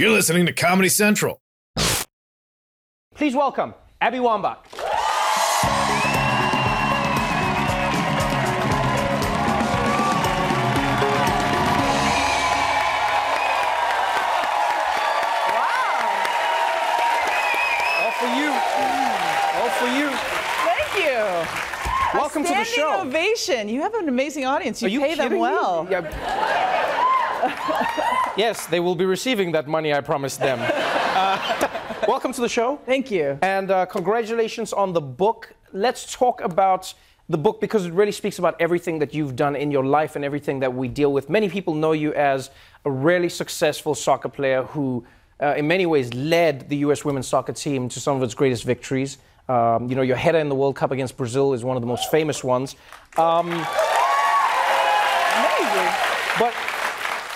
[0.00, 1.42] You're listening to Comedy Central.
[3.14, 4.56] Please welcome Abby Wambach.
[18.00, 18.50] All for you.
[19.60, 20.08] All for you.
[20.64, 22.18] Thank you.
[22.18, 23.00] Welcome A to the standing show.
[23.02, 23.68] ovation.
[23.68, 24.80] You have an amazing audience.
[24.82, 25.42] You, Are you pay them kidding me?
[25.42, 25.86] well.
[25.90, 26.00] Yeah.
[28.36, 30.58] Yes, they will be receiving that money I promised them.
[31.12, 31.68] Uh,
[32.06, 32.78] welcome to the show.
[32.86, 33.36] Thank you.
[33.42, 35.52] And uh, congratulations on the book.
[35.72, 36.94] Let's talk about
[37.28, 40.24] the book because it really speaks about everything that you've done in your life and
[40.24, 41.28] everything that we deal with.
[41.28, 42.50] Many people know you as
[42.84, 45.04] a really successful soccer player who,
[45.42, 47.04] uh, in many ways, led the U.S.
[47.04, 49.18] women's soccer team to some of its greatest victories.
[49.48, 51.88] Um, you know, your header in the World Cup against Brazil is one of the
[51.88, 52.76] most famous ones.
[53.16, 53.66] Um, Amazing.
[56.38, 56.54] but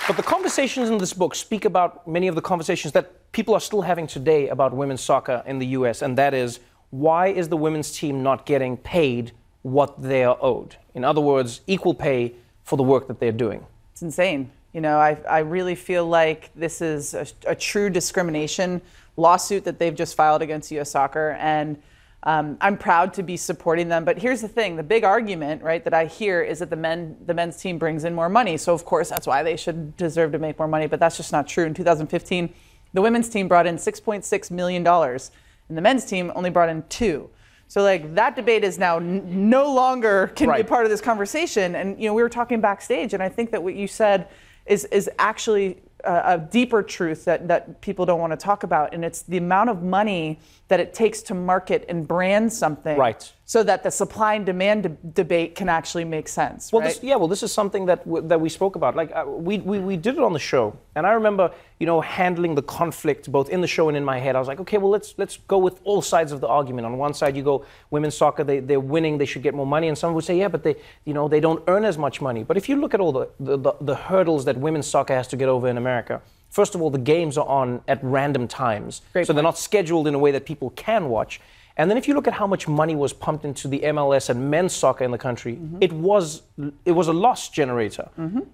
[0.07, 3.59] but the conversations in this book speak about many of the conversations that people are
[3.59, 6.59] still having today about women's soccer in the US, and that is
[6.91, 9.31] why is the women's team not getting paid
[9.63, 10.75] what they are owed?
[10.93, 13.65] In other words, equal pay for the work that they're doing.
[13.93, 14.51] It's insane.
[14.73, 18.81] You know, I, I really feel like this is a, a true discrimination
[19.17, 20.91] lawsuit that they've just filed against U.S.
[20.91, 21.81] Soccer, and
[22.25, 24.03] um, I'm proud to be supporting them.
[24.03, 27.17] But here's the thing: the big argument, right, that I hear is that the men,
[27.25, 30.31] the men's team brings in more money, so of course that's why they should deserve
[30.31, 30.87] to make more money.
[30.87, 31.65] But that's just not true.
[31.65, 32.53] In 2015,
[32.93, 35.31] the women's team brought in 6.6 million dollars,
[35.69, 37.29] and the men's team only brought in two.
[37.67, 41.75] So like that debate is now n- no longer can be part of this conversation.
[41.75, 44.29] And you know, we were talking backstage, and I think that what you said
[44.65, 48.93] is is actually a, a deeper truth that that people don't want to talk about,
[48.93, 53.31] and it's the amount of money that it takes to market and brand something, Right.
[53.47, 56.71] So that the supply and demand de- debate can actually make sense.
[56.73, 56.87] Well, right?
[56.87, 58.95] this, yeah, well, this is something that w- that we spoke about.
[58.95, 61.99] Like uh, we, we we did it on the show, and I remember, you know,
[62.01, 64.35] handling the conflict both in the show and in my head.
[64.35, 66.85] I was like, okay, well, let's let's go with all sides of the argument.
[66.85, 69.87] On one side, you go, women's soccer, they they're winning, they should get more money,
[69.89, 72.43] and some would say, yeah, but they, you know, they don't earn as much money.
[72.43, 75.27] But if you look at all the the, the, the hurdles that women's soccer has
[75.29, 76.21] to get over in America.
[76.49, 80.07] First of all, the games are on at random times, Great so they're not scheduled
[80.07, 81.41] in a way that people can watch.
[81.77, 84.49] And then if you look at how much money was pumped into the MLS and
[84.49, 85.77] men's soccer in the country, Mm-hmm.
[85.81, 86.43] it was
[86.85, 88.07] it was a loss generator.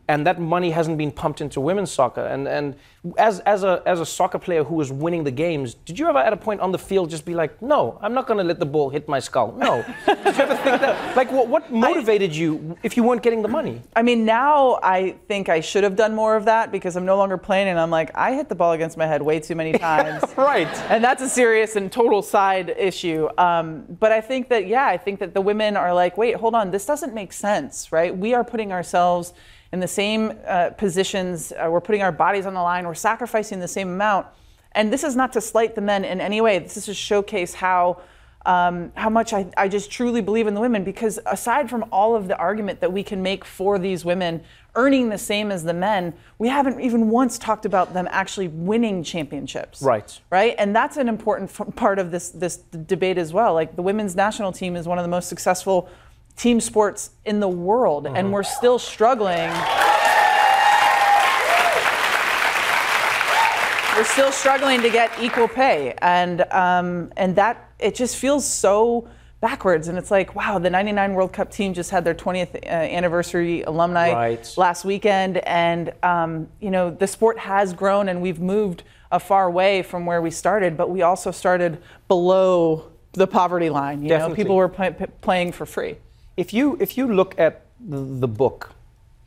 [0.07, 2.25] And that money hasn't been pumped into women's soccer.
[2.25, 2.73] And and
[3.17, 6.19] as as a as a soccer player who was winning the games, did you ever
[6.19, 8.66] at a point on the field just be like, no, I'm not gonna let the
[8.66, 9.53] ball hit my skull?
[9.57, 9.84] No.
[10.06, 11.16] did you ever think that?
[11.16, 13.81] Like what what motivated you if you weren't getting the money?
[13.95, 17.17] I mean, now I think I should have done more of that because I'm no
[17.17, 19.72] longer playing, and I'm like, I hit the ball against my head way too many
[19.78, 20.23] times.
[20.38, 20.67] Right.
[20.90, 23.29] And that's a serious and total side issue.
[23.38, 26.53] Um, but I think that, yeah, I think that the women are like, wait, hold
[26.56, 28.16] on, this doesn't make sense, right?
[28.16, 29.34] We are putting ourselves
[29.73, 33.59] in the same uh, positions, uh, we're putting our bodies on the line, we're sacrificing
[33.59, 34.27] the same amount.
[34.73, 37.53] And this is not to slight the men in any way, this is to showcase
[37.55, 38.01] how.
[38.43, 42.15] Um, how much I, I just truly believe in the women because aside from all
[42.15, 44.41] of the argument that we can make for these women
[44.73, 49.03] earning the same as the men, we haven't even once talked about them actually winning
[49.03, 50.19] championships Right.
[50.31, 50.55] right?
[50.57, 53.53] And that's an important f- part of this this debate as well.
[53.53, 55.87] Like the women's national team is one of the most successful
[56.37, 59.49] team sports in the world, and we're still struggling.
[63.97, 69.07] We're still struggling to get equal pay, and um, and that it just feels so
[69.41, 69.89] backwards.
[69.89, 73.61] And it's like, wow, the '99 World Cup team just had their 20th uh, anniversary
[73.63, 74.53] alumni Right.
[74.57, 79.51] last weekend, and um, you know the sport has grown, and we've moved a far
[79.51, 81.77] way from where we started, but we also started
[82.07, 84.01] below the poverty line.
[84.01, 84.29] You Definitely.
[84.31, 85.97] know, people were play, p- playing for free.
[86.37, 88.73] If you if you look at the, book,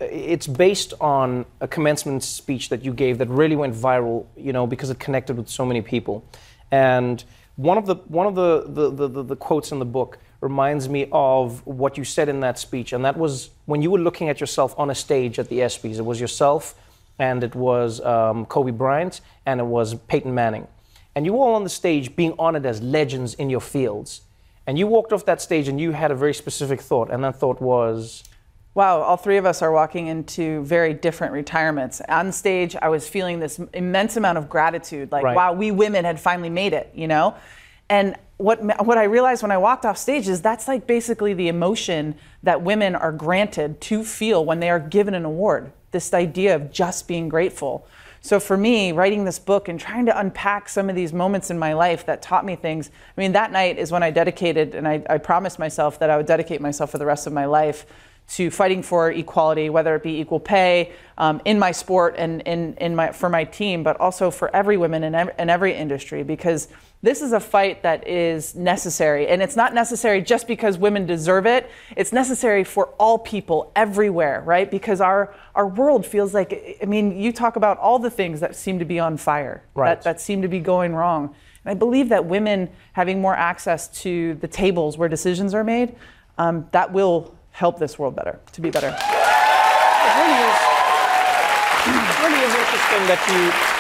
[0.01, 4.27] it's based on a commencement speech that you gave that really went viral.
[4.37, 6.25] You know, because it connected with so many people.
[6.71, 7.23] And
[7.57, 10.89] one of the one of the the, the, the, the quotes in the book reminds
[10.89, 14.29] me of what you said in that speech, and that was when you were looking
[14.29, 15.99] at yourself on a stage at the ESPYS.
[15.99, 16.75] It was yourself,
[17.19, 20.67] and it was um, Kobe Bryant, and it was Peyton Manning,
[21.15, 24.23] and you were all on the stage being honored as legends in your fields.
[24.67, 27.37] And you walked off that stage and you had a very specific thought, and that
[27.37, 28.25] thought was,
[28.75, 32.01] Wow, all three of us are walking into very different retirements.
[32.09, 35.37] On stage, I was feeling this immense amount of gratitude, like, Right.
[35.37, 37.37] wow, we women had finally made it, you know?
[37.89, 41.47] And what, what I realized when I walked off stage is that's like basically the
[41.47, 45.71] emotion that women are granted to feel when they are given an award.
[45.93, 47.87] This idea of just being grateful.
[48.25, 51.59] So for me, writing this book and trying to unpack some of these moments in
[51.59, 52.89] my life that taught me things.
[52.89, 56.17] I mean, that night is when I dedicated, and I, I promised myself that I
[56.17, 57.85] would dedicate myself for the rest of my life
[58.29, 62.73] to fighting for equality, whether it be equal pay um, in my sport and in,
[62.77, 66.69] in my, for my team, but also for every woman in, in every industry, because
[67.05, 69.29] this is a fight that is necessary.
[69.29, 74.43] And it's not necessary just because women deserve it, it's necessary for all people everywhere,
[74.47, 74.71] right?
[74.71, 78.57] Because our, our world feels like, I mean, you talk about all the things that
[78.57, 79.91] seem to be on fire, Right.
[79.91, 81.35] that, that seem to be going wrong.
[81.65, 85.97] And I believe that women having more access to the tables where decisions are made,
[86.39, 88.89] um, that will help this world better, to be better.
[88.89, 90.57] It really is.
[91.85, 93.74] It really is interesting that you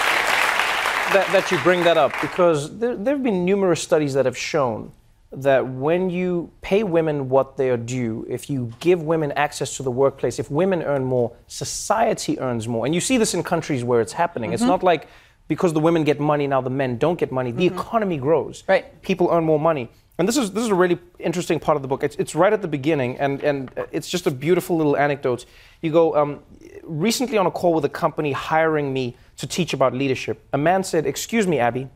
[1.15, 4.37] that, that you bring that up because there, there have been numerous studies that have
[4.37, 4.93] shown
[5.31, 9.83] that when you pay women what they are due, if you give women access to
[9.83, 12.85] the workplace, if women earn more, society earns more.
[12.85, 14.53] And you see this in countries where it's happening.
[14.53, 15.09] It's not like
[15.47, 17.53] because the women get money now the men don't get money.
[17.53, 18.65] The economy grows.
[18.67, 19.01] Right.
[19.03, 19.91] People earn more money.
[20.19, 22.05] And this is this is a really interesting part of the book.
[22.05, 25.45] It's, it's right at the beginning, and and it's just a beautiful little anecdote.
[25.83, 26.41] You go um,
[26.85, 30.47] recently on a call with a company hiring me to teach about leadership.
[30.53, 31.89] A man said, "Excuse me, Abby,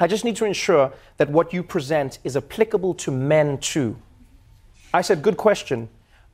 [0.00, 3.96] I just need to ensure that what you present is applicable to men too."
[4.92, 5.88] I said, "Good question,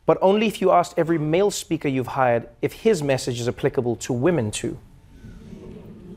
[0.06, 3.96] but only if you asked every male speaker you've hired if his message is applicable
[3.96, 4.78] to women too."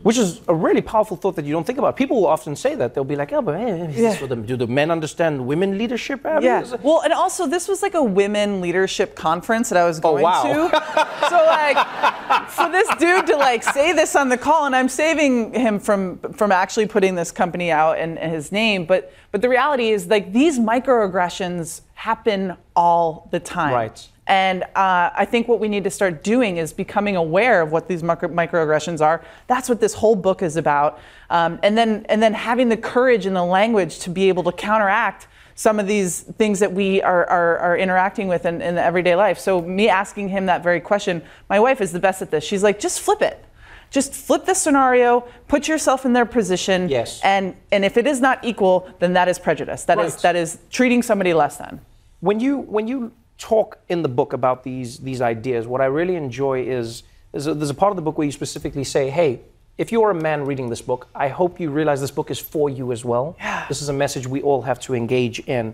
[0.03, 1.95] Which is a really powerful thought that you don't think about.
[1.95, 2.93] People will often say that.
[2.93, 4.35] They'll be like, oh, but eh, hey, is Yeah.
[4.35, 6.21] do the men understand women leadership?
[6.23, 6.65] Yeah.
[6.81, 10.25] Well, and also this was like a women leadership conference that I was oh, going
[10.25, 10.43] oh, wow.
[10.43, 11.29] to.
[11.29, 15.53] so like for this dude to like say this on the call, and I'm saving
[15.53, 19.49] him from from actually putting this company out and, and his name, but but the
[19.49, 23.73] reality is like these microaggressions happen all the time.
[23.73, 24.07] Right.
[24.31, 27.89] And uh, I think what we need to start doing is becoming aware of what
[27.89, 29.21] these micro- microaggressions are.
[29.47, 30.99] That's what this whole book is about.
[31.29, 34.53] Um, and then and then having the courage and the language to be able to
[34.53, 38.81] counteract some of these things that we are, are, are interacting with in, in the
[38.81, 39.37] everyday life.
[39.37, 42.43] So me asking him that very question, my wife is the best at this.
[42.45, 43.43] She's like, just flip it.
[43.89, 47.19] Just flip the scenario, put yourself in their position, Yes.
[47.21, 49.83] and and if it is not equal, then that is prejudice.
[49.83, 50.21] That is Right.
[50.21, 51.81] that is treating somebody less than.
[52.21, 53.11] when you when you
[53.41, 57.53] talk in the book about these these ideas, what I really enjoy is there's a,
[57.55, 59.41] there's a part of the book where you specifically say, "Hey,
[59.77, 62.39] if you are a man reading this book, I hope you realize this book is
[62.39, 63.35] for you as well.
[63.39, 63.65] Yeah.
[63.67, 65.73] This is a message we all have to engage in."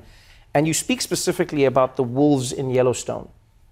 [0.54, 3.28] And you speak specifically about the wolves in Yellowstone,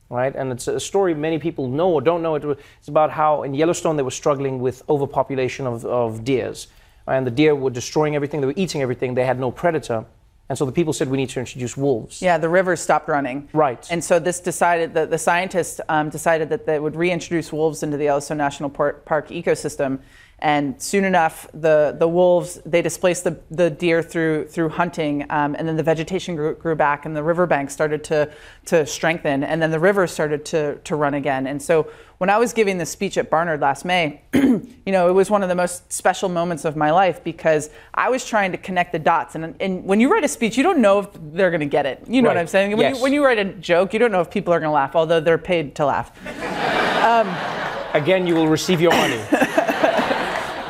[0.09, 0.35] right?
[0.35, 2.35] And it's a story many people know or don't know.
[2.35, 6.67] It's about how in Yellowstone they were struggling with overpopulation of, of deers,
[7.07, 8.41] and the deer were destroying everything.
[8.41, 9.15] They were eating everything.
[9.15, 10.05] They had no predator.
[10.47, 12.21] And so the people said, we need to introduce wolves.
[12.21, 13.49] Yeah, the rivers stopped running.
[13.51, 13.85] Right.
[13.89, 17.97] And so this decided that the scientists um, decided that they would reintroduce wolves into
[17.97, 19.99] the Yellowstone National Park ecosystem.
[20.39, 25.55] And soon enough, the, the wolves they displaced the, the deer through through hunting, um,
[25.57, 28.29] and then the vegetation grew, grew back, and the riverbank started to
[28.65, 31.47] to strengthen, and then the river started to to run again.
[31.47, 35.13] And so when I was giving this speech at Barnard last May, you know, it
[35.13, 38.57] was one of the most special moments of my life because I was trying to
[38.57, 39.35] connect the dots.
[39.35, 41.85] And, and when you write a speech, you don't know if they're going to get
[41.85, 42.03] it.
[42.07, 42.71] You know what I'm saying?
[42.71, 42.97] When, Yes.
[42.97, 44.95] you, when you write a joke, you don't know if people are going to laugh,
[44.95, 46.11] although they're paid to laugh.
[47.93, 49.21] Again, you will receive your money.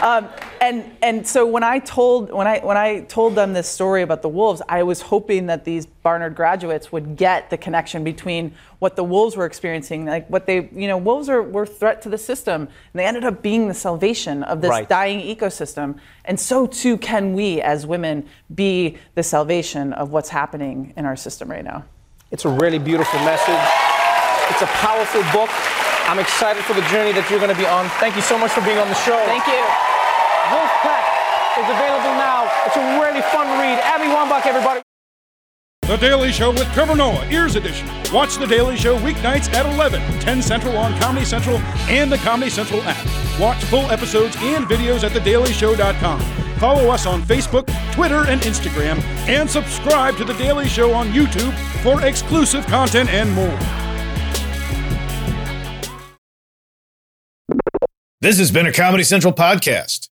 [0.05, 0.29] Um,
[0.61, 4.21] and and so when I told when I when I told them this story about
[4.21, 8.95] the wolves, I was hoping that these Barnard graduates would get the connection between what
[8.95, 12.09] the wolves were experiencing, like what they you know wolves are were a threat to
[12.09, 14.87] the system, and they ended up being the salvation of this Right.
[14.87, 15.97] dying ecosystem.
[16.23, 21.15] And so too can we as women be the salvation of what's happening in our
[21.15, 21.83] system right now.
[22.29, 23.63] It's a really beautiful message.
[24.51, 25.49] It's a powerful book.
[26.05, 27.89] I'm excited for the journey that you're going to be on.
[27.97, 29.17] Thank you so much for being on the show.
[29.25, 29.94] Thank you.
[30.53, 31.03] Wolfpack
[31.59, 32.49] is available now.
[32.65, 33.79] It's a really fun read.
[33.79, 34.81] Abby Wambach, everybody.
[35.87, 37.87] The Daily Show with Trevor Noah, Ears Edition.
[38.11, 42.49] Watch The Daily Show weeknights at 11, 10 Central on Comedy Central and the Comedy
[42.49, 43.39] Central app.
[43.39, 46.21] Watch full episodes and videos at thedailyshow.com.
[46.57, 51.53] Follow us on Facebook, Twitter, and Instagram, and subscribe to The Daily Show on YouTube
[51.83, 53.59] for exclusive content and more.
[58.21, 60.09] This has been a Comedy Central podcast.